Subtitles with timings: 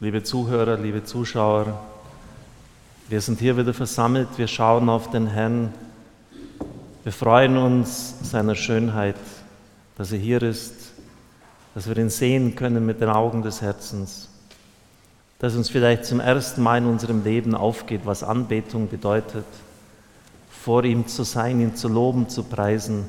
[0.00, 1.76] Liebe Zuhörer, liebe Zuschauer,
[3.08, 5.74] wir sind hier wieder versammelt, wir schauen auf den Herrn,
[7.02, 9.16] wir freuen uns seiner Schönheit,
[9.96, 10.92] dass er hier ist,
[11.74, 14.28] dass wir ihn sehen können mit den Augen des Herzens,
[15.40, 19.46] dass uns vielleicht zum ersten Mal in unserem Leben aufgeht, was Anbetung bedeutet,
[20.48, 23.06] vor ihm zu sein, ihn zu loben, zu preisen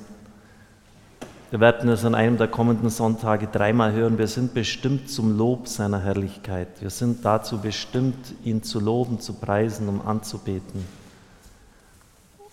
[1.52, 4.20] wir werden es an einem der kommenden Sonntage dreimal hören.
[4.20, 6.68] Wir sind bestimmt zum Lob seiner Herrlichkeit.
[6.80, 10.86] Wir sind dazu bestimmt, ihn zu loben, zu preisen, um anzubeten.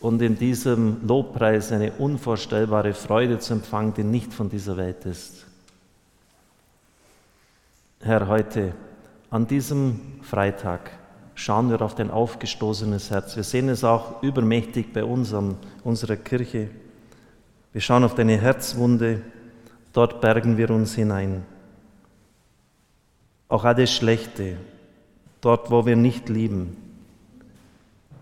[0.00, 5.46] Und in diesem Lobpreis eine unvorstellbare Freude zu empfangen, die nicht von dieser Welt ist.
[8.00, 8.72] Herr, heute,
[9.30, 10.90] an diesem Freitag,
[11.34, 13.36] schauen wir auf dein aufgestoßenes Herz.
[13.36, 15.34] Wir sehen es auch übermächtig bei uns
[15.84, 16.70] unserer Kirche.
[17.76, 19.20] Wir schauen auf deine Herzwunde,
[19.92, 21.44] dort bergen wir uns hinein.
[23.48, 24.56] Auch alles Schlechte,
[25.42, 26.74] dort wo wir nicht lieben,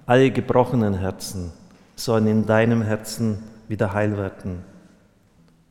[0.06, 1.52] alle gebrochenen Herzen
[1.94, 4.64] sollen in deinem Herzen wieder heil werden.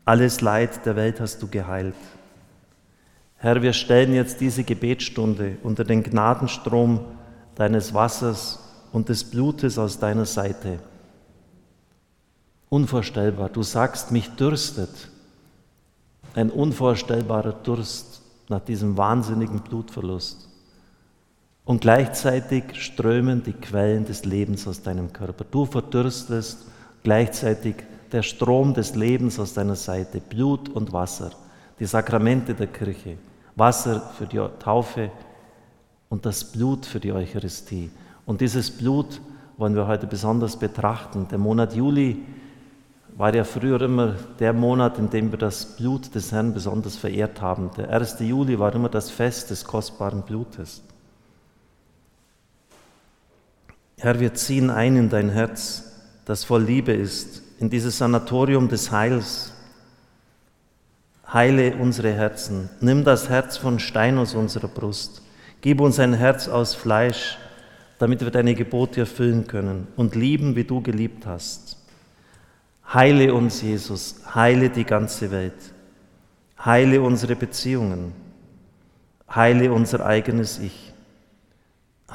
[0.06, 1.94] Alles Leid der Welt hast du geheilt.
[3.36, 7.02] Herr, wir stellen jetzt diese Gebetsstunde unter den Gnadenstrom
[7.56, 10.80] deines Wassers und des Blutes aus deiner Seite.
[12.74, 13.50] Unvorstellbar.
[13.50, 14.90] Du sagst, mich dürstet.
[16.34, 20.50] Ein unvorstellbarer Durst nach diesem wahnsinnigen Blutverlust.
[21.66, 25.46] Und gleichzeitig strömen die Quellen des Lebens aus deinem Körper.
[25.52, 26.66] Du verdürstest
[27.04, 27.76] gleichzeitig
[28.12, 31.30] der Strom des Lebens aus deiner Seite, Blut und Wasser,
[31.80, 33.20] die Sakramente der Kirche,
[33.56, 35.12] Wasser für die Taufe
[36.10, 37.92] und das Blut für die Eucharistie.
[38.26, 39.22] Und dieses Blut
[39.58, 41.28] wollen wir heute besonders betrachten.
[41.30, 42.18] Der Monat Juli
[43.16, 47.42] war ja früher immer der Monat, in dem wir das Blut des Herrn besonders verehrt
[47.42, 47.70] haben.
[47.78, 48.18] Der 1.
[48.20, 50.82] Juli war immer das Fest des kostbaren Blutes.
[53.98, 55.94] Herr, wir ziehen ein in dein Herz,
[56.26, 59.54] das voll Liebe ist, in dieses Sanatorium des Heils.
[61.32, 62.70] Heile unsere Herzen.
[62.82, 65.22] Nimm das Herz von Stein aus unserer Brust.
[65.62, 67.38] Gib uns ein Herz aus Fleisch,
[67.98, 71.63] damit wir deine Gebote erfüllen können und lieben, wie du geliebt hast.
[72.94, 75.74] Heile uns, Jesus, heile die ganze Welt.
[76.64, 78.14] Heile unsere Beziehungen.
[79.28, 80.94] Heile unser eigenes Ich.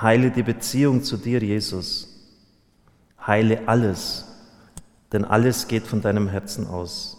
[0.00, 2.14] Heile die Beziehung zu dir, Jesus.
[3.26, 4.24] Heile alles,
[5.12, 7.16] denn alles geht von deinem Herzen aus.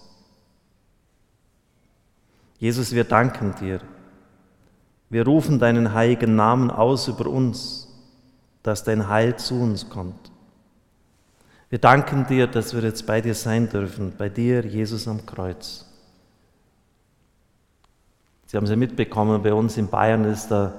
[2.59, 3.81] Jesus, wir danken dir.
[5.09, 7.89] Wir rufen deinen heiligen Namen aus über uns,
[8.63, 10.28] dass dein Heil zu uns kommt.
[11.69, 15.85] Wir danken dir, dass wir jetzt bei dir sein dürfen, bei dir, Jesus am Kreuz.
[18.47, 20.73] Sie haben es ja mitbekommen, bei uns in Bayern ist da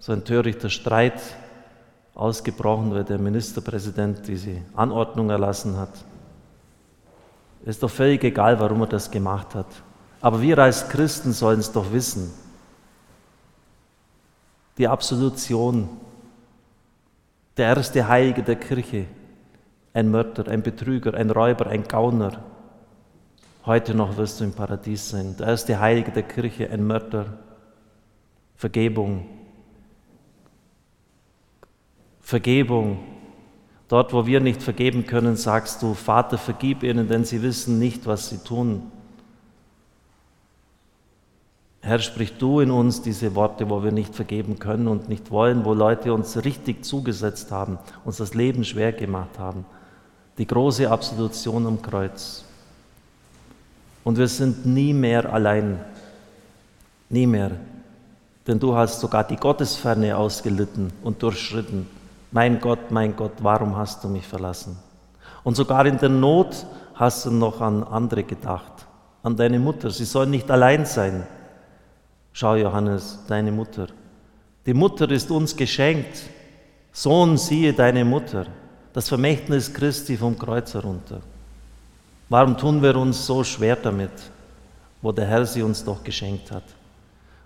[0.00, 1.20] so ein törichter Streit
[2.16, 5.92] ausgebrochen, weil der Ministerpräsident diese Anordnung erlassen hat.
[7.64, 9.66] Ist doch völlig egal, warum er das gemacht hat.
[10.20, 12.32] Aber wir als Christen sollen es doch wissen.
[14.78, 15.88] Die Absolution,
[17.56, 19.06] der erste Heilige der Kirche,
[19.96, 22.44] ein Mörder, ein Betrüger, ein Räuber, ein Gauner.
[23.64, 25.34] Heute noch wirst du im Paradies sein.
[25.38, 27.38] Der erste Heilige der Kirche, ein Mörder.
[28.56, 29.26] Vergebung.
[32.20, 32.98] Vergebung.
[33.88, 38.04] Dort, wo wir nicht vergeben können, sagst du, Vater, vergib ihnen, denn sie wissen nicht,
[38.04, 38.92] was sie tun.
[41.80, 45.64] Herr, sprich du in uns diese Worte, wo wir nicht vergeben können und nicht wollen,
[45.64, 49.64] wo Leute uns richtig zugesetzt haben, uns das Leben schwer gemacht haben
[50.38, 52.44] die große Absolution am Kreuz.
[54.04, 55.80] Und wir sind nie mehr allein,
[57.08, 57.52] nie mehr,
[58.46, 61.88] denn du hast sogar die Gottesferne ausgelitten und durchschritten.
[62.30, 64.76] Mein Gott, mein Gott, warum hast du mich verlassen?
[65.42, 68.86] Und sogar in der Not hast du noch an andere gedacht,
[69.22, 69.90] an deine Mutter.
[69.90, 71.26] Sie soll nicht allein sein.
[72.32, 73.88] Schau, Johannes, deine Mutter.
[74.66, 76.18] Die Mutter ist uns geschenkt.
[76.92, 78.46] Sohn, siehe deine Mutter
[78.96, 81.20] das Vermächtnis Christi vom Kreuz herunter.
[82.30, 84.10] Warum tun wir uns so schwer damit,
[85.02, 86.64] wo der Herr sie uns doch geschenkt hat?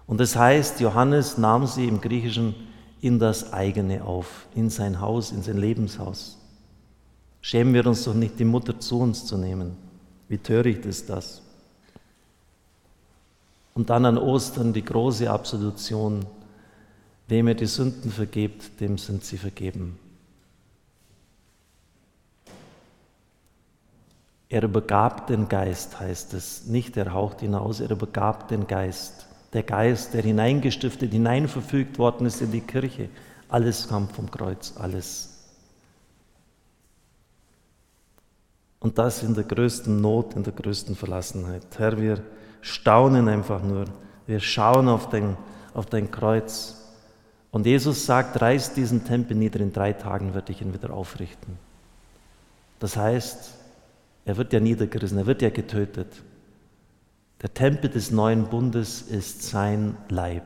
[0.07, 2.55] Und es das heißt, Johannes nahm sie im Griechischen
[3.01, 6.39] in das eigene auf, in sein Haus, in sein Lebenshaus.
[7.41, 9.77] Schämen wir uns doch nicht, die Mutter zu uns zu nehmen.
[10.29, 11.43] Wie töricht ist das?
[13.75, 16.25] Und dann an Ostern die große Absolution.
[17.27, 19.99] Wem er die Sünden vergebt, dem sind sie vergeben.
[24.51, 26.67] Er übergab den Geist, heißt es.
[26.67, 29.27] Nicht er haucht hinaus, er übergab den Geist.
[29.53, 33.09] der Geist, der hineingestiftet, hineinverfügt worden ist in die Kirche.
[33.49, 35.29] Alles kam vom Kreuz, alles.
[38.79, 41.67] Und das in der größten Not, in der größten Verlassenheit.
[41.77, 42.23] Herr, wir
[42.61, 43.87] staunen einfach nur.
[44.27, 45.37] Wir schauen auf dein,
[45.75, 46.77] auf dein Kreuz.
[47.51, 51.59] Und Jesus sagt, reiß diesen Tempel nieder, in drei Tagen werde ich ihn wieder aufrichten.
[52.79, 53.55] Das heißt,
[54.25, 56.23] er wird ja niedergerissen, er wird ja getötet.
[57.43, 60.45] Der Tempel des neuen Bundes ist sein Leib,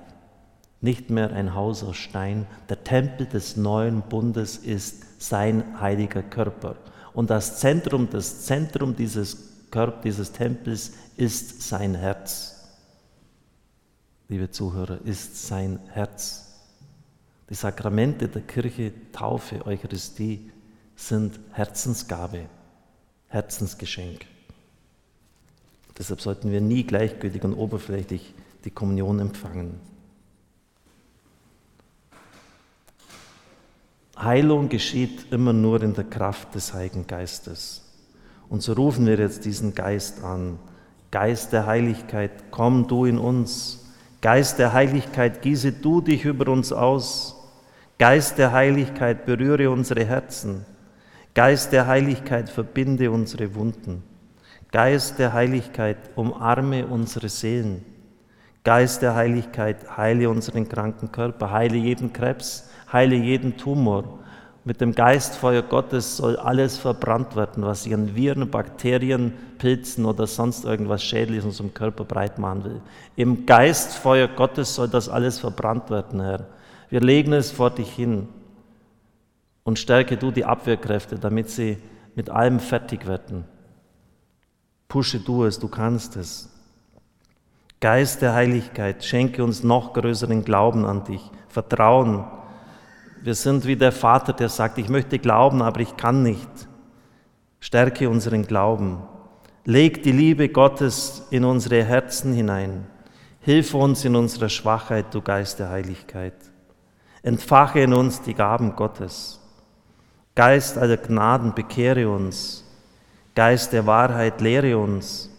[0.80, 2.46] nicht mehr ein Haus aus Stein.
[2.68, 6.76] Der Tempel des neuen Bundes ist sein heiliger Körper.
[7.12, 12.68] Und das Zentrum, das Zentrum dieses Körpers, dieses Tempels ist sein Herz.
[14.28, 16.60] Liebe Zuhörer, ist sein Herz.
[17.50, 20.50] Die Sakramente der Kirche, Taufe, Eucharistie
[20.96, 22.46] sind Herzensgabe,
[23.34, 24.26] Herzensgeschenk.
[25.98, 28.32] Deshalb sollten wir nie gleichgültig und oberflächlich
[28.64, 29.80] die Kommunion empfangen.
[34.16, 37.82] Heilung geschieht immer nur in der Kraft des Heiligen Geistes.
[38.48, 40.60] Und so rufen wir jetzt diesen Geist an.
[41.10, 43.84] Geist der Heiligkeit, komm du in uns.
[44.20, 47.34] Geist der Heiligkeit, gieße du dich über uns aus.
[47.98, 50.64] Geist der Heiligkeit, berühre unsere Herzen.
[51.34, 54.04] Geist der Heiligkeit, verbinde unsere Wunden.
[54.70, 57.84] Geist der Heiligkeit, umarme unsere Seelen.
[58.62, 64.20] Geist der Heiligkeit, heile unseren kranken Körper, heile jeden Krebs, heile jeden Tumor.
[64.64, 70.28] Mit dem Geistfeuer Gottes soll alles verbrannt werden, was sich an Viren, Bakterien, Pilzen oder
[70.28, 72.80] sonst irgendwas Schädliches in unserem Körper breit machen will.
[73.16, 76.46] Im Geistfeuer Gottes soll das alles verbrannt werden, Herr.
[76.90, 78.28] Wir legen es vor dich hin
[79.64, 81.78] und stärke du die Abwehrkräfte, damit sie
[82.14, 83.44] mit allem fertig werden.
[84.88, 86.50] Pushe du es, du kannst es.
[87.80, 92.24] Geist der Heiligkeit, schenke uns noch größeren Glauben an dich, Vertrauen,
[93.24, 96.50] wir sind wie der Vater, der sagt, ich möchte glauben, aber ich kann nicht.
[97.58, 99.02] Stärke unseren Glauben.
[99.64, 102.86] Leg die Liebe Gottes in unsere Herzen hinein.
[103.40, 106.34] Hilf uns in unserer Schwachheit, du Geist der Heiligkeit.
[107.22, 109.40] Entfache in uns die Gaben Gottes.
[110.34, 112.64] Geist aller Gnaden, bekehre uns.
[113.34, 115.30] Geist der Wahrheit, lehre uns.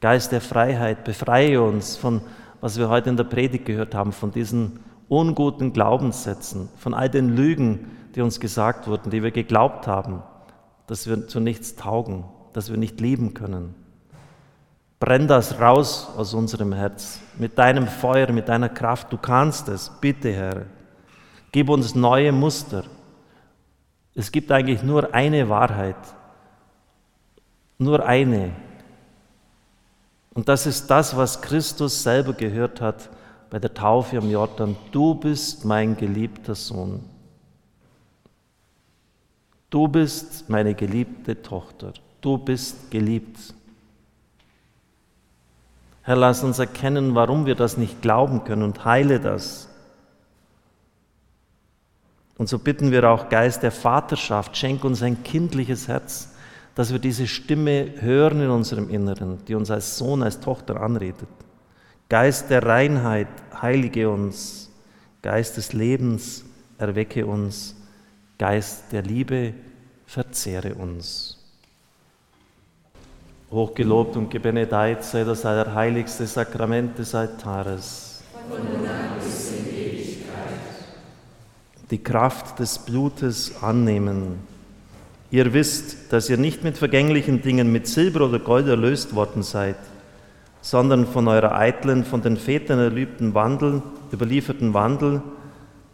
[0.00, 2.20] Geist der Freiheit, befreie uns von,
[2.60, 7.36] was wir heute in der Predigt gehört haben, von diesen unguten Glaubenssätzen, von all den
[7.36, 10.22] Lügen, die uns gesagt wurden, die wir geglaubt haben,
[10.86, 13.74] dass wir zu nichts taugen, dass wir nicht lieben können.
[14.98, 19.12] Brenn das raus aus unserem Herz mit deinem Feuer, mit deiner Kraft.
[19.12, 20.62] Du kannst es, bitte Herr.
[21.52, 22.84] Gib uns neue Muster.
[24.14, 25.96] Es gibt eigentlich nur eine Wahrheit,
[27.78, 28.52] nur eine.
[30.34, 33.08] Und das ist das, was Christus selber gehört hat
[33.54, 37.04] bei der Taufe am Jordan, du bist mein geliebter Sohn.
[39.70, 41.92] Du bist meine geliebte Tochter.
[42.20, 43.38] Du bist geliebt.
[46.02, 49.68] Herr, lass uns erkennen, warum wir das nicht glauben können und heile das.
[52.36, 56.30] Und so bitten wir auch Geist der Vaterschaft, schenk uns ein kindliches Herz,
[56.74, 61.28] dass wir diese Stimme hören in unserem Inneren, die uns als Sohn, als Tochter anredet.
[62.08, 63.28] Geist der Reinheit,
[63.60, 64.70] heilige uns.
[65.22, 66.44] Geist des Lebens,
[66.78, 67.76] erwecke uns.
[68.38, 69.54] Geist der Liebe,
[70.06, 71.38] verzehre uns.
[73.50, 78.22] Hochgelobt und gebenedeit sei das allerheiligste Sakrament des Altares.
[81.90, 84.38] Die Kraft des Blutes annehmen.
[85.30, 89.76] Ihr wisst, dass ihr nicht mit vergänglichen Dingen, mit Silber oder Gold erlöst worden seid
[90.64, 95.20] sondern von eurer eitlen, von den Vätern erlübten Wandel, überlieferten Wandel,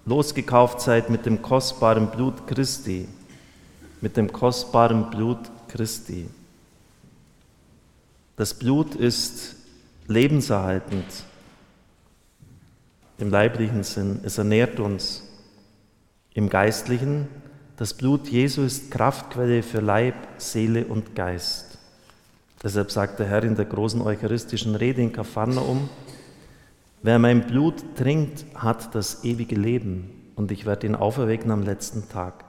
[0.06, 3.09] losgekauft seid mit dem kostbaren Blut Christi,
[4.00, 6.28] mit dem kostbaren Blut Christi.
[8.37, 9.56] Das Blut ist
[10.06, 11.04] lebenserhaltend
[13.18, 15.25] im leiblichen Sinn, es ernährt uns.
[16.32, 17.26] Im geistlichen,
[17.76, 21.78] das Blut Jesu ist Kraftquelle für Leib, Seele und Geist.
[22.62, 25.88] Deshalb sagt der Herr in der großen eucharistischen Rede in Kapharnaum,
[27.02, 32.08] wer mein Blut trinkt, hat das ewige Leben und ich werde ihn auferwecken am letzten
[32.08, 32.44] Tag.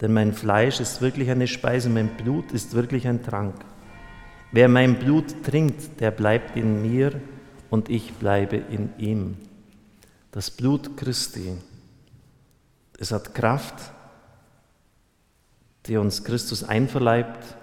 [0.00, 3.54] Denn mein Fleisch ist wirklich eine Speise, mein Blut ist wirklich ein Trank.
[4.50, 7.12] Wer mein Blut trinkt, der bleibt in mir
[7.70, 9.36] und ich bleibe in ihm.
[10.32, 11.52] Das Blut Christi,
[12.98, 13.74] es hat Kraft,
[15.86, 17.56] die uns Christus einverleibt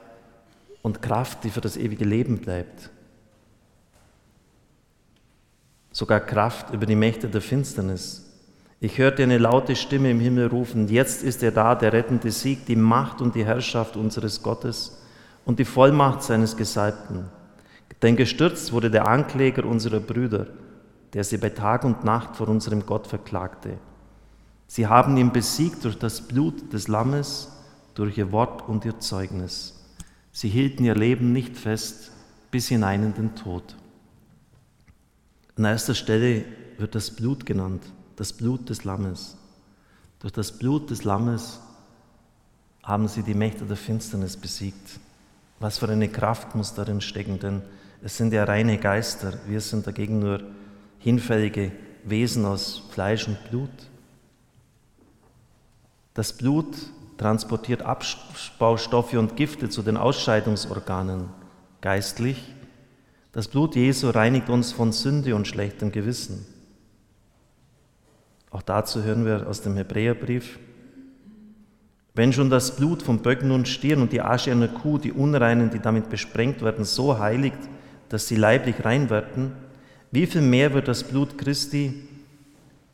[0.82, 2.92] und Kraft, die für das ewige Leben bleibt.
[5.92, 8.28] sogar Kraft über die Mächte der Finsternis.
[8.80, 12.66] Ich hörte eine laute Stimme im Himmel rufen, jetzt ist er da, der rettende Sieg,
[12.66, 15.00] die Macht und die Herrschaft unseres Gottes
[15.46, 17.26] und die Vollmacht seines Gesalbten.
[18.02, 20.48] Denn gestürzt wurde der Ankläger unserer Brüder,
[21.14, 23.78] der sie bei Tag und Nacht vor unserem Gott verklagte.
[24.74, 27.50] Sie haben ihn besiegt durch das Blut des Lammes,
[27.94, 29.78] durch ihr Wort und ihr Zeugnis.
[30.32, 32.14] Sie hielten ihr Leben nicht fest
[32.52, 33.76] bis hinein in den Tod.
[35.58, 36.46] An erster Stelle
[36.78, 37.84] wird das Blut genannt,
[38.16, 39.36] das Blut des Lammes.
[40.20, 41.60] Durch das Blut des Lammes
[42.82, 45.02] haben sie die Mächte der Finsternis besiegt.
[45.60, 47.62] Was für eine Kraft muss darin stecken, denn
[48.02, 50.42] es sind ja reine Geister, wir sind dagegen nur
[51.00, 51.74] hinfällige
[52.06, 53.91] Wesen aus Fleisch und Blut.
[56.14, 56.76] Das Blut
[57.18, 61.30] transportiert Abbaustoffe und Gifte zu den Ausscheidungsorganen
[61.80, 62.54] geistlich.
[63.32, 66.46] Das Blut Jesu reinigt uns von Sünde und schlechtem Gewissen.
[68.50, 70.60] Auch dazu hören wir aus dem Hebräerbrief.
[72.14, 75.70] Wenn schon das Blut von Böcken und Stieren und die Asche einer Kuh die Unreinen,
[75.70, 77.58] die damit besprengt werden, so heiligt,
[78.10, 79.54] dass sie leiblich rein werden,
[80.12, 82.10] wie viel mehr wird das Blut Christi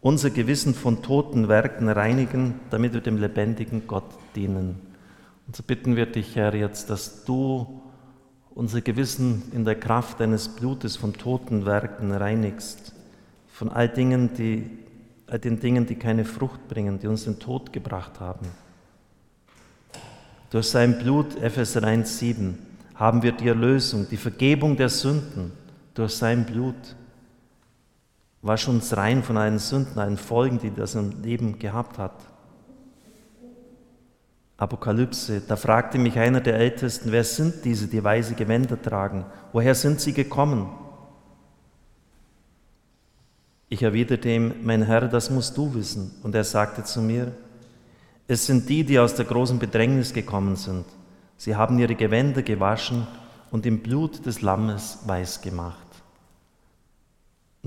[0.02, 4.80] unser Gewissen von toten Werken reinigen, damit wir dem lebendigen Gott dienen.
[5.48, 7.82] Und so bitten wir dich, Herr, jetzt, dass du
[8.54, 12.94] unser Gewissen in der Kraft deines Blutes von toten Werken reinigst,
[13.48, 14.70] von all Dingen, die,
[15.28, 18.48] all den Dingen, die keine Frucht bringen, die uns den Tod gebracht haben.
[20.50, 22.56] Durch sein Blut, Epheser 1,7,
[22.96, 25.52] haben wir die Erlösung, die Vergebung der Sünden
[25.94, 26.96] durch sein Blut.
[28.48, 32.16] Wasch uns rein von allen Sünden, allen Folgen, die das im Leben gehabt hat.
[34.58, 39.26] Apokalypse, da fragte mich einer der Ältesten, wer sind diese, die weise Gewänder tragen?
[39.54, 40.68] Woher sind sie gekommen?
[43.70, 46.16] Ich erwiderte ihm, mein Herr, das musst du wissen.
[46.24, 47.34] Und er sagte zu mir,
[48.28, 50.86] es sind die, die aus der großen Bedrängnis gekommen sind.
[51.38, 53.06] Sie haben ihre Gewänder gewaschen
[53.52, 55.87] und im Blut des Lammes weiß gemacht.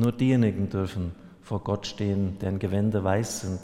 [0.01, 3.61] Nur diejenigen dürfen vor Gott stehen, deren Gewänder weiß sind.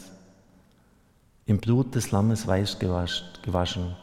[1.46, 3.96] Im Blut des Lammes weiß gewaschen.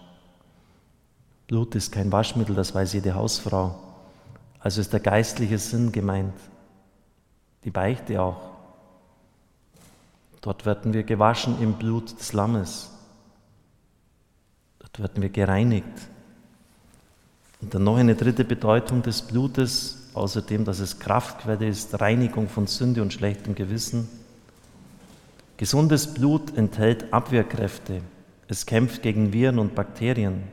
[1.46, 3.80] Blut ist kein Waschmittel, das weiß jede Hausfrau.
[4.60, 6.34] Also ist der geistliche Sinn gemeint.
[7.66, 8.42] Die Beichte auch.
[10.42, 12.90] Dort werden wir gewaschen im Blut des Lammes.
[14.80, 16.08] Dort werden wir gereinigt.
[17.62, 22.68] Und dann noch eine dritte Bedeutung des Blutes außerdem, dass es Kraftquelle ist, Reinigung von
[22.68, 24.10] Sünde und schlechtem Gewissen.
[25.58, 28.02] Gesundes Blut enthält Abwehrkräfte.
[28.48, 30.44] Es kämpft gegen Viren und Bakterien.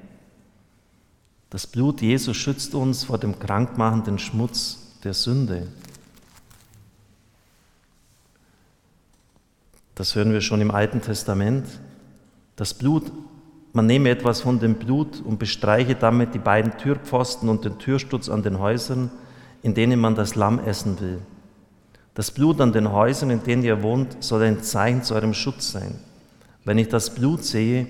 [1.51, 5.67] Das Blut Jesu schützt uns vor dem krankmachenden Schmutz der Sünde.
[9.97, 11.67] Das hören wir schon im Alten Testament.
[12.57, 13.11] Das Blut,
[13.73, 18.29] man nehme etwas von dem Blut und bestreiche damit die beiden Türpfosten und den Türstutz
[18.29, 19.11] an den Häusern,
[19.63, 21.21] in denen man das Lamm essen will.
[22.15, 25.73] Das Blut an den Häusern, in denen ihr wohnt, soll ein Zeichen zu eurem Schutz
[25.73, 25.99] sein.
[26.65, 27.87] Wenn ich das Blut sehe,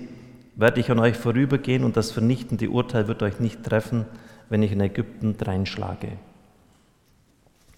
[0.55, 4.05] werde ich an euch vorübergehen und das vernichtende Urteil wird euch nicht treffen,
[4.49, 6.13] wenn ich in Ägypten dreinschlage.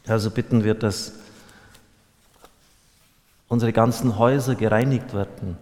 [0.08, 1.14] Also bitten wir, dass
[3.48, 5.58] unsere ganzen Häuser gereinigt werden,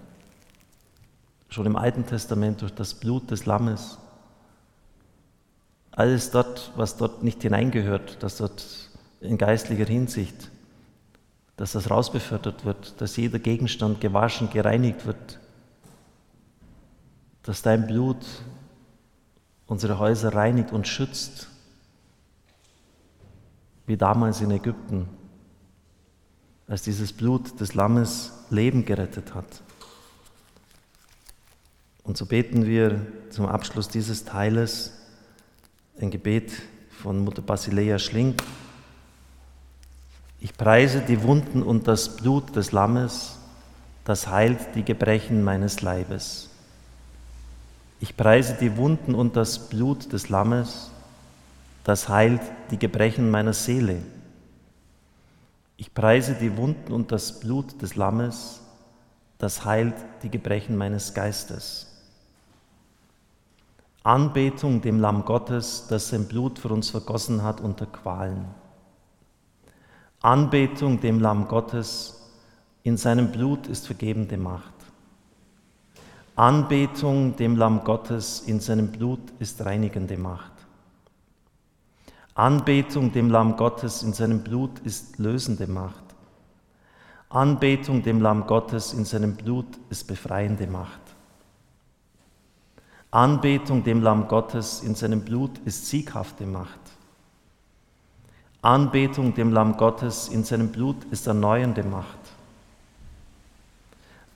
[1.50, 3.98] schon im Alten Testament durch das Blut des Lammes.
[5.92, 8.66] Alles dort, was dort nicht hineingehört, dass dort
[9.20, 10.50] in geistlicher Hinsicht,
[11.58, 15.40] dass das rausbefördert wird, dass jeder Gegenstand gewaschen, gereinigt wird,
[17.44, 18.26] dass dein Blut
[19.68, 21.50] unsere Häuser reinigt und schützt,
[23.86, 25.08] wie damals in Ägypten,
[26.68, 29.62] als dieses Blut des Lammes Leben gerettet hat.
[32.04, 35.01] Und so beten wir zum Abschluss dieses Teiles,
[36.02, 36.52] ein Gebet
[36.90, 38.36] von Mutter Basilea Schling.
[40.40, 43.38] Ich preise die Wunden und das Blut des Lammes,
[44.04, 46.50] das heilt die Gebrechen meines Leibes.
[48.00, 50.90] Ich preise die Wunden und das Blut des Lammes,
[51.84, 52.42] das heilt
[52.72, 54.02] die Gebrechen meiner Seele.
[55.78, 58.62] Ich preise die Wunden und das Blut des Lammes,
[59.38, 61.91] das heilt die Gebrechen meines Geistes.
[64.04, 68.46] Anbetung dem Lamm Gottes, das sein Blut für uns vergossen hat unter Qualen.
[70.22, 72.18] Anbetung dem Lamm Gottes,
[72.84, 74.74] in seinem Blut ist vergebende Macht.
[76.36, 80.52] Anbetung dem Lamm Gottes, in seinem Blut ist reinigende Macht.
[82.34, 86.04] Anbetung dem Lamm Gottes in seinem Blut ist lösende Macht.
[87.30, 91.01] Anbetung dem Lamm Gottes in seinem Blut ist befreiende Macht.
[93.12, 96.80] Anbetung dem Lamm Gottes in seinem Blut ist sieghafte Macht.
[98.62, 102.20] Anbetung dem Lamm Gottes in seinem Blut ist erneuernde Macht.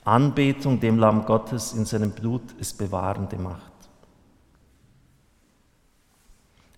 [0.04, 3.72] Anbetung dem Lamm Gottes in seinem Blut ist bewahrende Macht.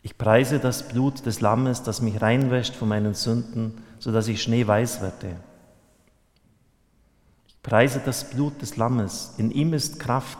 [0.04, 5.02] Ich preise das Blut des Lammes, das mich reinwäscht von meinen Sünden, sodass ich schneeweiß
[5.02, 5.36] werde.
[7.48, 10.40] Ich preise das Blut des Lammes, in ihm ist Kraft,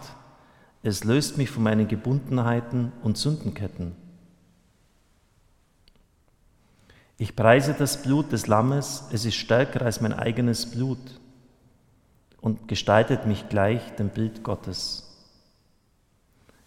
[0.88, 3.94] es löst mich von meinen Gebundenheiten und Sündenketten.
[7.18, 11.20] Ich preise das Blut des Lammes, es ist stärker als mein eigenes Blut
[12.40, 15.04] und gestaltet mich gleich dem Bild Gottes.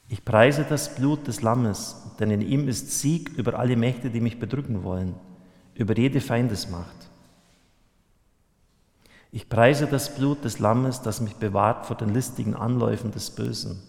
[0.09, 4.21] Ich preise das Blut des Lammes, denn in ihm ist Sieg über alle Mächte, die
[4.21, 5.15] mich bedrücken wollen,
[5.75, 7.09] über jede Feindesmacht.
[9.33, 13.81] Ich preise das Blut des Lammes, das mich bewahrt vor den listigen Anläufen des Bösen.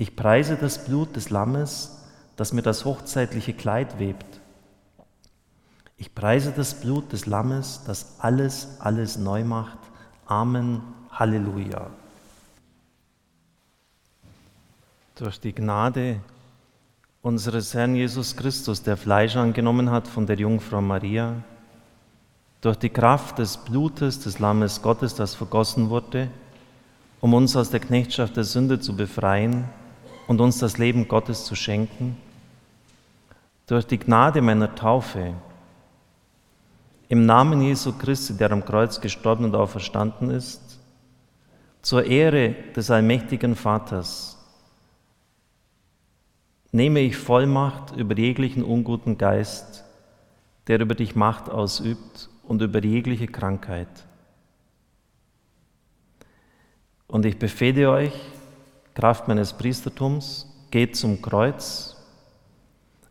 [0.00, 1.98] Ich preise das Blut des Lammes,
[2.36, 4.40] das mir das hochzeitliche Kleid webt.
[5.96, 9.78] Ich preise das Blut des Lammes, das alles, alles neu macht.
[10.26, 10.80] Amen.
[11.10, 11.90] Halleluja.
[15.16, 16.20] Durch die Gnade
[17.20, 21.42] unseres Herrn Jesus Christus, der Fleisch angenommen hat von der Jungfrau Maria,
[22.60, 26.30] durch die Kraft des Blutes des Lammes Gottes, das vergossen wurde,
[27.20, 29.64] um uns aus der Knechtschaft der Sünde zu befreien
[30.28, 32.16] und uns das Leben Gottes zu schenken,
[33.66, 35.34] durch die Gnade meiner Taufe,
[37.08, 40.78] im Namen Jesu Christi, der am Kreuz gestorben und auferstanden ist,
[41.80, 44.36] zur Ehre des allmächtigen Vaters,
[46.70, 49.84] nehme ich Vollmacht über jeglichen unguten Geist,
[50.66, 53.88] der über dich Macht ausübt und über jegliche Krankheit.
[57.06, 58.12] Und ich befehle euch,
[58.98, 61.94] Kraft meines Priestertums, geht zum Kreuz,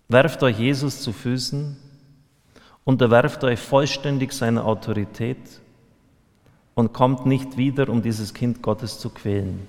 [0.09, 1.77] werft euch Jesus zu Füßen,
[2.83, 5.37] unterwerft euch vollständig seiner Autorität
[6.75, 9.65] und kommt nicht wieder, um dieses Kind Gottes zu quälen.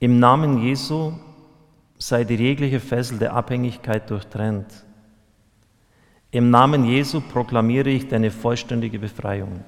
[0.00, 1.12] Im Namen Jesu
[1.98, 4.84] sei die jegliche Fessel der Abhängigkeit durchtrennt.
[6.32, 9.64] Im Namen Jesu proklamiere ich deine vollständige Befreiung.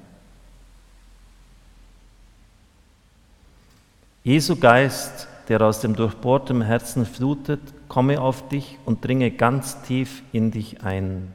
[4.23, 10.23] Jesu Geist, der aus dem durchbohrten Herzen flutet, komme auf dich und dringe ganz tief
[10.33, 11.33] in dich ein.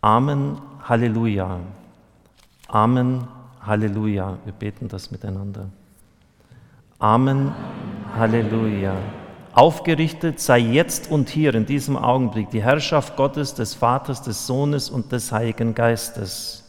[0.00, 1.60] Amen, Halleluja.
[2.68, 3.26] Amen,
[3.60, 4.38] Halleluja.
[4.44, 5.68] Wir beten das miteinander.
[6.98, 7.52] Amen,
[8.16, 8.94] Halleluja.
[9.52, 14.90] Aufgerichtet sei jetzt und hier in diesem Augenblick die Herrschaft Gottes, des Vaters, des Sohnes
[14.90, 16.64] und des Heiligen Geistes.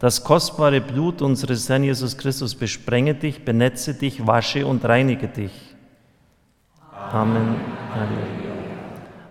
[0.00, 5.52] Das kostbare Blut unseres Herrn Jesus Christus besprenge dich, benetze dich, wasche und reinige dich.
[6.92, 7.56] Amen.
[7.94, 8.48] Halleluja.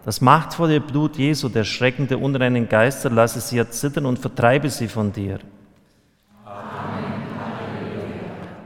[0.04, 4.88] Das machtvolle Blut Jesu, der Schrecken der unreinen Geister, lasse sie erzittern und vertreibe sie
[4.88, 5.40] von dir.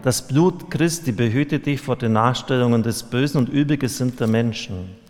[0.04, 5.01] Das Blut Christi behüte dich vor den Nachstellungen des bösen und übelgesinnter Menschen.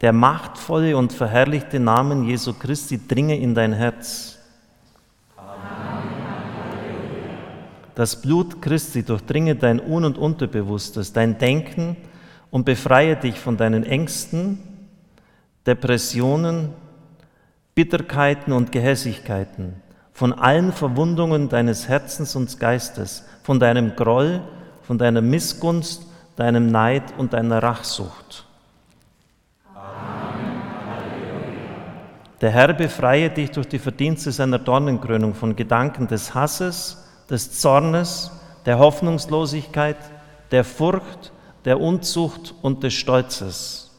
[0.00, 4.38] Der machtvolle und verherrlichte Namen Jesu Christi dringe in dein Herz.
[7.94, 11.96] Das Blut Christi durchdringe dein Un- und Unterbewusstes, dein Denken
[12.50, 14.58] und befreie dich von deinen Ängsten,
[15.66, 16.74] Depressionen,
[17.74, 19.80] Bitterkeiten und Gehässigkeiten
[20.16, 24.40] von allen Verwundungen deines Herzens und Geistes, von deinem Groll,
[24.80, 26.06] von deiner Missgunst,
[26.36, 28.45] deinem Neid und deiner Rachsucht.
[32.40, 38.30] Der Herr befreie dich durch die Verdienste seiner Dornenkrönung von Gedanken des Hasses, des Zornes,
[38.66, 39.96] der Hoffnungslosigkeit,
[40.50, 41.32] der Furcht,
[41.64, 43.90] der Unzucht und des Stolzes.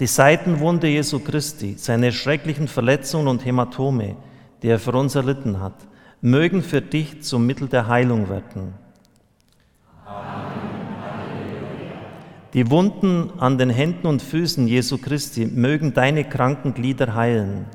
[0.00, 4.16] Die Seitenwunde Jesu Christi, seine schrecklichen Verletzungen und Hämatome,
[4.62, 5.74] die er für uns erlitten hat,
[6.20, 8.74] mögen für dich zum Mittel der Heilung werden.
[12.52, 17.66] Die Wunden an den Händen und Füßen Jesu Christi mögen deine kranken Glieder heilen.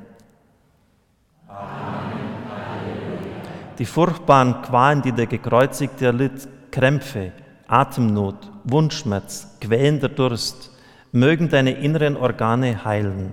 [3.80, 7.32] Die furchtbaren Qualen, die der Gekreuzigte erlitt, Krämpfe,
[7.68, 10.72] Atemnot, Wundschmerz, quälender Durst,
[11.14, 13.32] mögen deine inneren Organe heilen.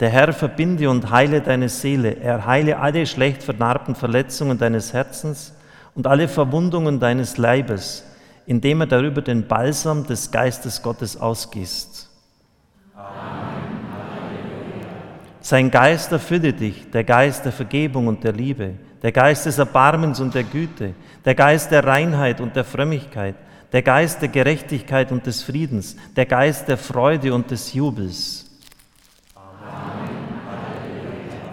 [0.00, 2.16] Der Herr verbinde und heile deine Seele.
[2.16, 5.55] Er heile alle schlecht vernarbten Verletzungen deines Herzens
[5.96, 8.04] und alle Verwundungen deines Leibes,
[8.44, 12.08] indem er darüber den Balsam des Geistes Gottes ausgießt.
[15.40, 20.20] Sein Geist erfülle dich, der Geist der Vergebung und der Liebe, der Geist des Erbarmens
[20.20, 23.36] und der Güte, der Geist der Reinheit und der Frömmigkeit,
[23.72, 28.44] der Geist der Gerechtigkeit und des Friedens, der Geist der Freude und des Jubels.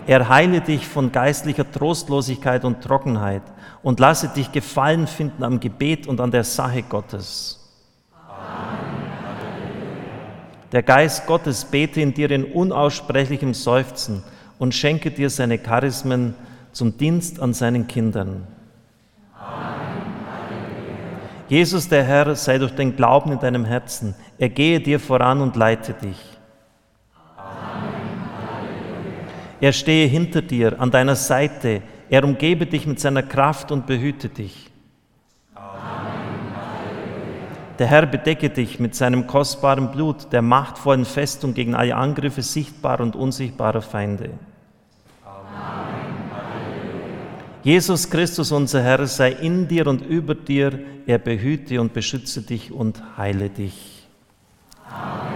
[0.06, 3.43] Er heile dich von geistlicher Trostlosigkeit und Trockenheit
[3.83, 7.59] und lasse dich Gefallen finden am Gebet und an der Sache Gottes.
[10.71, 14.23] Der Geist Gottes bete in dir in unaussprechlichem Seufzen
[14.57, 16.33] und schenke dir seine Charismen
[16.71, 18.47] zum Dienst an seinen Kindern.
[21.47, 24.15] Jesus der Herr sei durch den Glauben in deinem Herzen.
[24.39, 26.17] Er gehe dir voran und leite dich.
[29.61, 31.83] Er stehe hinter dir, an deiner Seite.
[32.13, 34.69] Er umgebe dich mit seiner Kraft und behüte dich.
[37.80, 43.02] Der Herr bedecke dich mit seinem kostbaren Blut, der machtvollen Festung gegen alle Angriffe sichtbarer
[43.02, 44.30] und unsichtbarer Feinde.
[47.63, 50.82] Jesus Christus, unser Herr, sei in dir und über dir.
[51.08, 54.08] Er behüte und beschütze dich und heile dich.
[54.88, 55.32] Amen.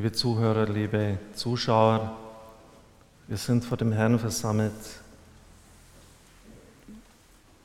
[0.00, 2.16] Liebe Zuhörer, liebe Zuschauer,
[3.28, 4.72] wir sind vor dem Herrn versammelt.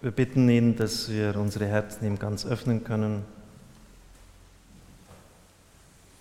[0.02, 3.24] Wir bitten ihn, dass wir unsere Herzen ihm ganz öffnen können.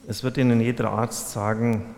[0.06, 1.96] Es wird Ihnen jeder Arzt sagen,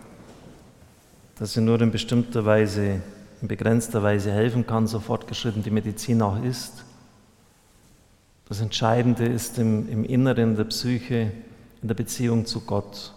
[1.39, 3.03] dass er nur in bestimmter Weise,
[3.43, 6.87] in begrenzter Weise helfen kann, so fortgeschritten die Medizin auch ist.
[8.49, 11.33] Das Entscheidende ist im, im Inneren der Psyche,
[11.83, 13.13] in der Beziehung zu Gott.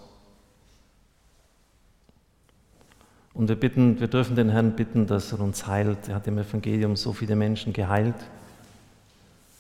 [3.33, 6.07] Und wir bitten, wir dürfen den Herrn bitten, dass er uns heilt.
[6.07, 8.15] Er hat im Evangelium so viele Menschen geheilt.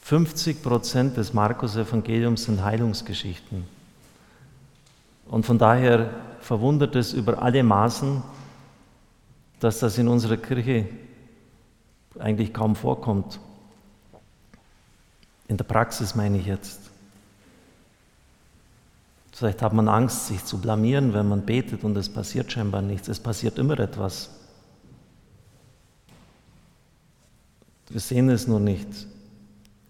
[0.01, 3.63] 50 Prozent des Markus-Evangeliums sind Heilungsgeschichten.
[5.27, 6.09] Und von daher
[6.41, 8.23] verwundert es über alle Maßen,
[9.59, 10.87] dass das in unserer Kirche
[12.17, 13.39] eigentlich kaum vorkommt.
[15.47, 16.88] In der Praxis meine ich jetzt.
[19.39, 23.07] Vielleicht hat man Angst, sich zu blamieren, wenn man betet und es passiert scheinbar nichts.
[23.07, 24.31] Es passiert immer etwas.
[27.87, 29.07] Wir sehen es nur nicht.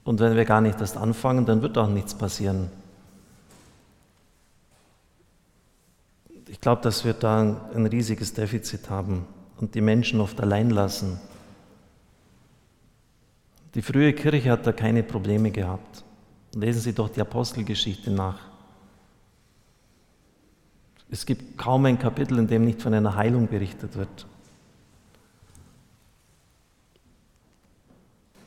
[0.04, 2.70] Und wenn wir gar nicht erst anfangen, dann wird auch nichts passieren.
[6.48, 7.42] Ich glaube, dass wir da
[7.74, 9.26] ein riesiges Defizit haben
[9.60, 11.20] und die Menschen oft allein lassen.
[13.74, 16.04] Die frühe Kirche hat da keine Probleme gehabt.
[16.54, 18.49] Lesen Sie doch die Apostelgeschichte nach.
[21.12, 24.28] Es gibt kaum ein Kapitel, in dem nicht von einer Heilung berichtet wird.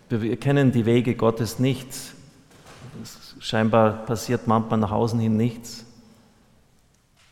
[0.08, 1.88] Wir kennen die Wege Gottes nicht.
[3.40, 5.86] Scheinbar passiert manchmal nach außen hin nichts.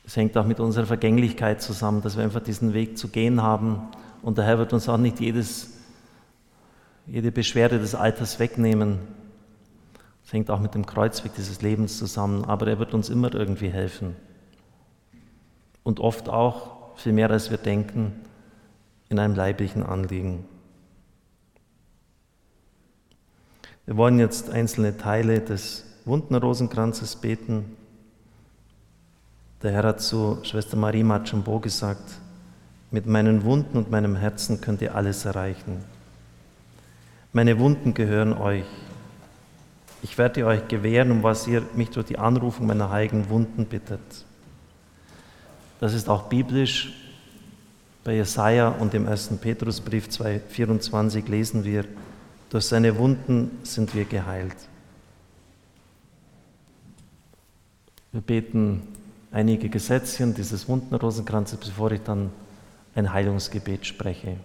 [0.05, 3.83] Es hängt auch mit unserer Vergänglichkeit zusammen, dass wir einfach diesen Weg zu gehen haben.
[4.23, 5.75] Und der Herr wird uns auch nicht jedes,
[7.07, 8.99] jede Beschwerde des Alters wegnehmen.
[10.25, 13.69] Es hängt auch mit dem Kreuzweg dieses Lebens zusammen, aber er wird uns immer irgendwie
[13.69, 14.16] helfen.
[15.90, 18.12] Und oft auch, viel mehr als wir denken,
[19.09, 20.44] in einem leiblichen Anliegen.
[23.87, 27.76] Wir wollen jetzt einzelne Teile des wunden Rosenkranzes beten.
[29.64, 32.09] Der Herr hat zu Schwester Marie Machambo gesagt,
[32.92, 35.85] mit meinen Wunden und meinem Herzen könnt ihr alles erreichen.
[37.33, 38.64] Meine Wunden gehören euch.
[40.03, 44.24] Ich werde euch gewähren, um was ihr mich durch die Anrufung meiner heiligen Wunden bittet.
[45.81, 46.93] Das ist auch biblisch.
[48.05, 49.38] Bei Jesaja und im 1.
[49.40, 51.85] Petrusbrief 2,24 lesen wir,
[52.51, 54.57] durch seine Wunden sind wir geheilt.
[58.12, 58.83] Wir beten
[59.31, 62.31] einige Gesetzchen dieses Wundenrosenkranzes, bevor ich dann
[62.95, 64.37] ein Heilungsgebet spreche.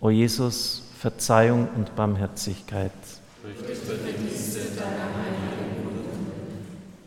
[0.00, 2.92] O Jesus, Verzeihung und Barmherzigkeit.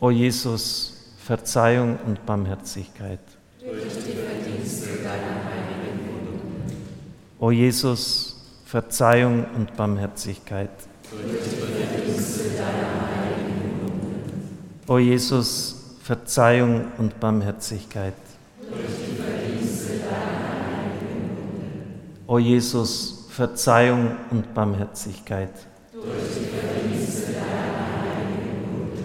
[0.00, 0.95] O Jesus,
[1.26, 3.18] Verzeihung und Barmherzigkeit.
[3.58, 6.76] Durch die Verdienste deiner heiligen Blut.
[7.40, 10.70] O Jesus, Verzeihung und Barmherzigkeit.
[11.10, 14.88] Durch die Verdienste deiner heiligen Blut.
[14.88, 18.14] O Jesus, Verzeihung und Barmherzigkeit.
[18.60, 22.28] Durch die Verdienste deiner heiligen Blut.
[22.28, 25.50] O Jesus, Verzeihung und Barmherzigkeit.
[25.92, 26.04] Durch
[26.38, 28.98] die Verdienste deiner heiligen Blut.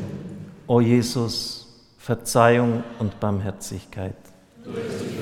[0.67, 1.60] O Jesus,
[2.01, 4.15] Verzeihung und Barmherzigkeit.
[4.63, 5.21] Durch die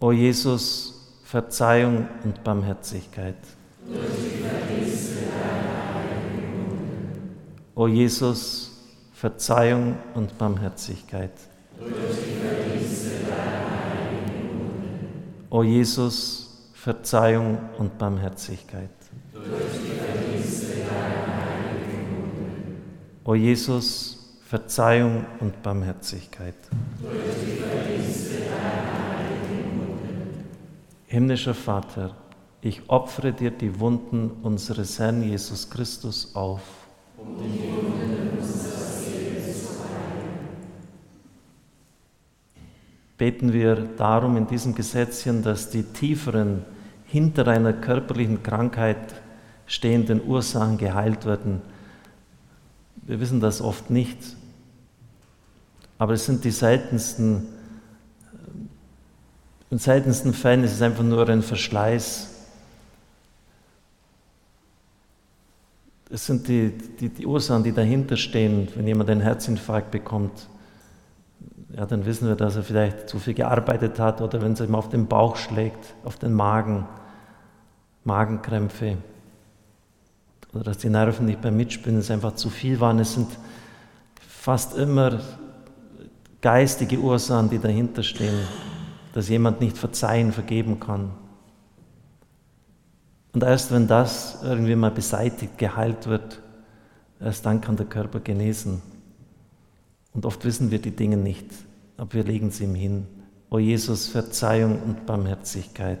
[0.00, 3.36] O Jesus, Verzeihung und Barmherzigkeit.
[3.86, 4.44] Durch die
[7.74, 8.70] O Jesus,
[9.12, 11.32] Verzeihung und Barmherzigkeit.
[11.78, 12.40] Durch die
[15.50, 18.88] O Jesus, Verzeihung und Barmherzigkeit.
[19.34, 19.44] Durch
[19.84, 19.93] die
[23.26, 26.56] O Jesus, Verzeihung und Barmherzigkeit.
[31.06, 32.14] Himmlischer Vater,
[32.60, 36.60] ich opfere dir die Wunden unseres Herrn Jesus Christus auf.
[37.16, 39.68] Um die Wunden unseres zu.
[43.16, 46.66] Beten wir darum in diesem Gesetzchen, dass die tieferen,
[47.06, 49.14] hinter einer körperlichen Krankheit
[49.66, 51.62] stehenden Ursachen geheilt werden.
[53.06, 54.18] Wir wissen das oft nicht,
[55.98, 57.48] aber es sind die seltensten
[59.74, 62.30] in seltensten Fällen ist es einfach nur ein Verschleiß.
[66.10, 68.68] Es sind die, die, die Ursachen, die dahinter stehen.
[68.76, 70.48] Wenn jemand einen Herzinfarkt bekommt,
[71.76, 74.76] ja, dann wissen wir, dass er vielleicht zu viel gearbeitet hat oder wenn es ihm
[74.76, 76.86] auf den Bauch schlägt, auf den Magen,
[78.04, 78.98] Magenkrämpfe
[80.54, 82.98] oder dass die Nerven nicht beim Mitspinnen es einfach zu viel waren.
[82.98, 83.28] Es sind
[84.28, 85.20] fast immer
[86.40, 88.38] geistige Ursachen, die dahinter stehen
[89.14, 91.12] dass jemand nicht verzeihen, vergeben kann.
[93.32, 96.40] Und erst wenn das irgendwie mal beseitigt, geheilt wird,
[97.20, 98.82] erst dann kann der Körper genesen.
[100.12, 101.46] Und oft wissen wir die Dinge nicht,
[101.96, 103.06] aber wir legen sie ihm hin.
[103.50, 106.00] O Jesus, Verzeihung und Barmherzigkeit.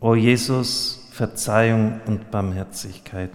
[0.00, 3.30] O Jesus, Verzeihung und Barmherzigkeit.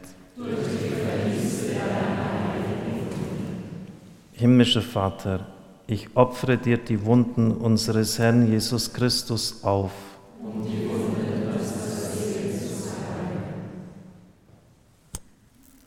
[4.34, 5.47] Himmlischer Vater,
[5.88, 9.91] ich opfere dir die Wunden unseres Herrn Jesus Christus auf.
[10.39, 13.43] Um die Wunden unseres heilen.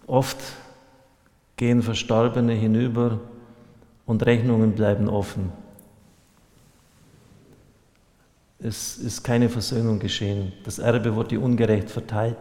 [0.08, 0.38] Oft
[1.56, 3.20] gehen Verstorbene hinüber
[4.06, 5.52] und Rechnungen bleiben offen.
[8.66, 10.54] Es ist keine Versöhnung geschehen.
[10.64, 12.38] Das Erbe wurde ungerecht verteilt.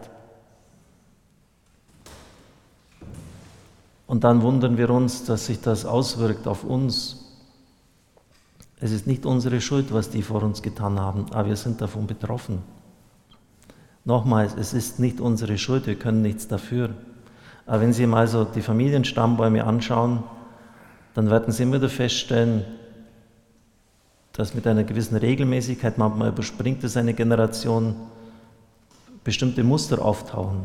[4.06, 7.26] Und dann wundern wir uns, dass sich das auswirkt auf uns.
[8.80, 12.06] Es ist nicht unsere Schuld, was die vor uns getan haben, aber wir sind davon
[12.06, 12.62] betroffen.
[14.06, 16.88] Nochmals, es ist nicht unsere Schuld, wir können nichts dafür.
[17.66, 20.22] Aber wenn Sie mal so die Familienstammbäume anschauen,
[21.12, 22.64] dann werden Sie immer wieder feststellen,
[24.34, 27.94] dass mit einer gewissen Regelmäßigkeit, manchmal überspringt es eine Generation,
[29.22, 30.64] bestimmte Muster auftauchen.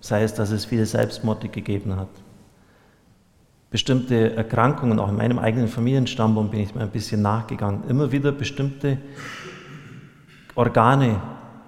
[0.00, 2.08] Sei es, dass es viele Selbstmorde gegeben hat,
[3.70, 8.32] bestimmte Erkrankungen, auch in meinem eigenen Familienstammbaum bin ich mal ein bisschen nachgegangen, immer wieder
[8.32, 8.98] bestimmte
[10.54, 11.20] Organe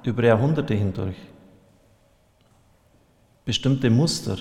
[0.02, 1.16] über Jahrhunderte hindurch,
[3.44, 4.36] bestimmte Muster,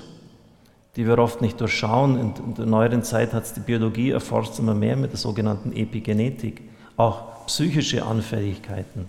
[0.95, 2.19] die wir oft nicht durchschauen.
[2.19, 6.61] In der neueren Zeit hat es die Biologie erforscht immer mehr mit der sogenannten Epigenetik,
[6.97, 9.07] auch psychische Anfälligkeiten.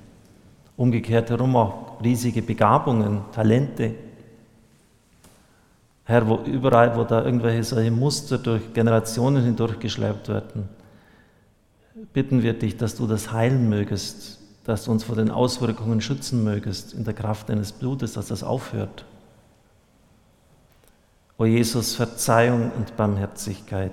[0.76, 3.94] Umgekehrt herum auch riesige Begabungen, Talente,
[6.06, 10.68] Herr, wo überall, wo da irgendwelche solche Muster durch Generationen hindurchgeschleppt werden,
[12.12, 16.44] bitten wir dich, dass du das heilen mögest, dass du uns vor den Auswirkungen schützen
[16.44, 19.04] mögest in der Kraft deines Blutes, dass das aufhört.
[21.38, 23.92] O Jesus, Verzeihung und Barmherzigkeit.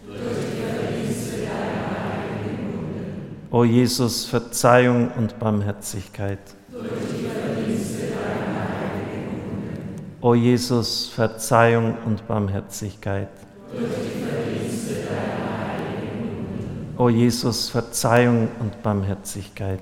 [3.53, 6.39] O Jesus, Verzeihung und Barmherzigkeit.
[10.21, 13.27] O Jesus, Verzeihung und Barmherzigkeit.
[16.97, 19.81] O Jesus, Verzeihung und Barmherzigkeit.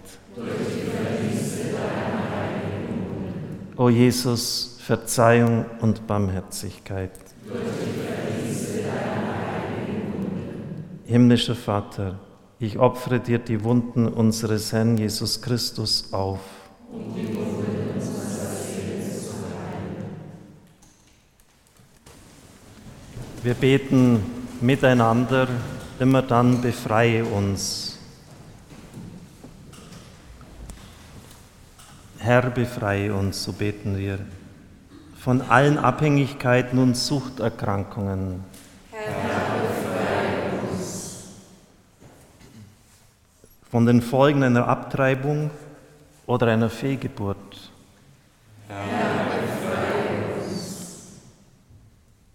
[3.78, 7.12] O Jesus, Verzeihung und Barmherzigkeit.
[11.06, 12.18] Himmlischer Vater,
[12.60, 16.42] ich opfere dir die Wunden unseres Herrn Jesus Christus auf.
[23.42, 24.20] Wir beten
[24.60, 25.48] miteinander,
[26.00, 27.98] immer dann befreie uns.
[32.18, 34.20] Herr, befreie uns, so beten wir,
[35.18, 38.44] von allen Abhängigkeiten und Suchterkrankungen.
[43.70, 45.52] Von den Folgen einer Abtreibung
[46.26, 47.70] oder einer Fehlgeburt.
[48.68, 48.84] Herr.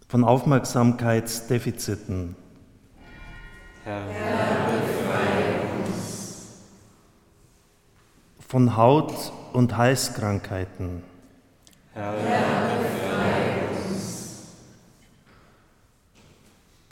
[0.07, 2.37] Von Aufmerksamkeitsdefiziten.
[3.83, 4.03] Herr.
[8.47, 11.03] Von Haut- und Halskrankheiten.
[11.95, 12.15] Herr.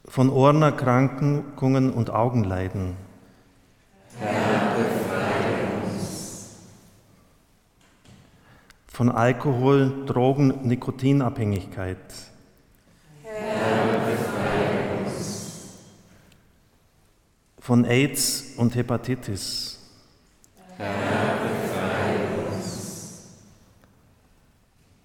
[0.08, 2.96] Von Ohrenerkrankungen und Augenleiden.
[4.18, 6.56] Herr, befreie uns.
[8.92, 11.96] Von Alkohol, Drogen, Nikotinabhängigkeit.
[13.22, 14.02] Herr.
[17.58, 19.80] Von AIDS und Hepatitis.
[20.76, 20.92] Herr,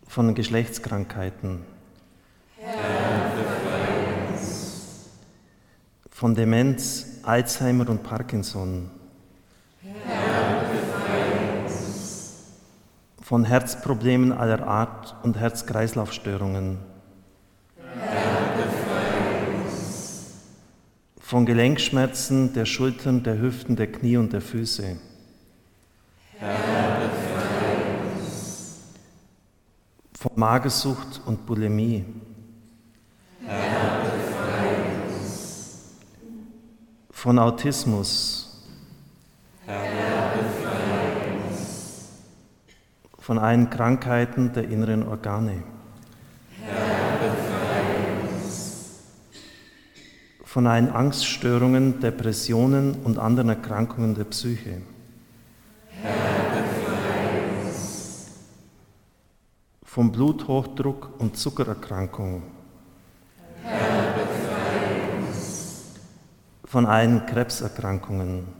[0.06, 1.62] von Geschlechtskrankheiten.
[2.58, 3.32] Herr.
[6.12, 8.92] Von Demenz, Alzheimer und Parkinson.
[13.28, 16.78] Von Herzproblemen aller Art und Herz-Kreislauf-Störungen.
[18.00, 18.22] Herr.
[21.20, 24.96] Von Gelenkschmerzen der Schultern, der Hüften, der Knie und der Füße.
[30.18, 32.06] von Magersucht und Bulimie.
[33.46, 34.06] Herr.
[37.12, 38.47] Von Autismus.
[43.28, 45.62] Von allen Krankheiten der inneren Organe.
[46.64, 47.20] Herr,
[48.24, 49.02] uns.
[50.46, 54.82] Von allen Angststörungen, Depressionen und anderen Erkrankungen der Psyche.
[59.84, 62.44] vom Bluthochdruck und Zuckererkrankung.
[63.64, 64.16] Herr,
[65.28, 65.96] uns.
[66.64, 68.57] Von allen Krebserkrankungen.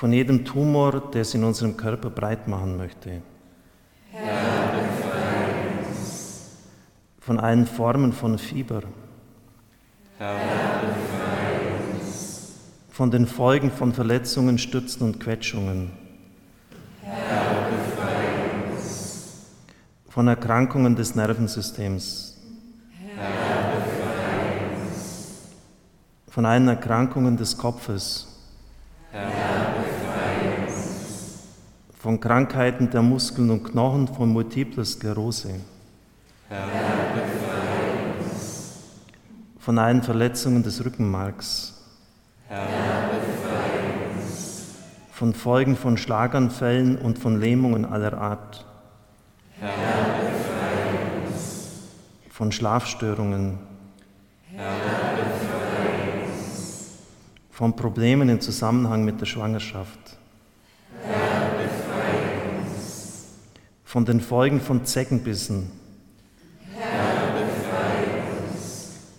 [0.00, 3.20] Von jedem Tumor, der es in unserem Körper breit machen möchte.
[4.10, 4.72] Herr,
[5.90, 6.56] uns.
[7.20, 8.84] Von allen Formen von Fieber.
[10.16, 10.36] Herr,
[11.92, 12.54] uns.
[12.88, 15.90] Von den Folgen von Verletzungen, Stützen und Quetschungen.
[20.08, 22.38] von Erkrankungen des Nervensystems.
[23.16, 23.74] Herr,
[24.82, 25.50] uns.
[26.26, 28.28] Von allen Erkrankungen des Kopfes.
[29.12, 29.59] Herr, uns.
[32.00, 35.60] Von Krankheiten der Muskeln und Knochen, von multipler Sklerose.
[36.48, 38.78] Herr, befreie uns.
[39.58, 41.78] Von allen Verletzungen des Rückenmarks.
[42.48, 42.64] Herr,
[43.10, 44.76] befreie uns.
[45.12, 48.64] Von Folgen von Schlaganfällen und von Lähmungen aller Art.
[49.58, 49.70] Herr,
[52.30, 53.58] von Schlafstörungen,
[54.46, 54.72] Herr,
[57.50, 60.16] von Problemen im Zusammenhang mit der Schwangerschaft,
[63.90, 65.68] von den Folgen von Zeckenbissen,
[66.76, 67.34] Herr,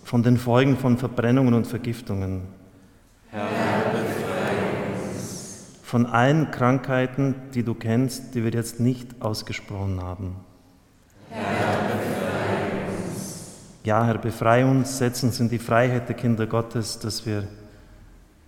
[0.02, 2.44] von den Folgen von Verbrennungen und Vergiftungen,
[3.30, 3.50] Herr,
[5.82, 10.36] von allen Krankheiten, die du kennst, die wir jetzt nicht ausgesprochen haben.
[13.84, 17.46] Ja, Herr, befreie uns, setz uns in die Freiheit der Kinder Gottes, dass wir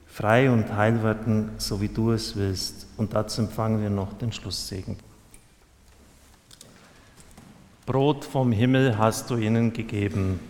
[0.07, 2.87] frei und heil werden, so wie du es willst.
[2.97, 4.97] Und dazu empfangen wir noch den Schlusssegen.
[7.87, 10.41] Brot vom Himmel hast du ihnen gegeben.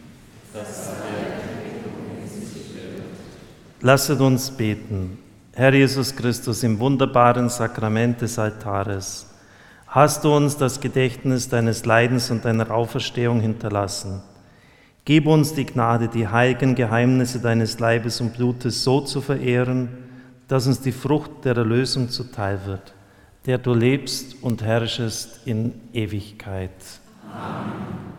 [3.80, 5.18] Lasset uns beten.
[5.52, 9.26] Herr Jesus Christus, im wunderbaren Sakrament des Altares,
[9.88, 14.22] hast du uns das Gedächtnis deines Leidens und deiner Auferstehung hinterlassen.
[15.04, 19.88] Gib uns die Gnade, die heiligen Geheimnisse deines Leibes und Blutes so zu verehren,
[20.46, 22.94] dass uns die Frucht der Erlösung zuteil wird,
[23.44, 26.70] der du lebst und herrschest in Ewigkeit.
[27.34, 28.13] Amen.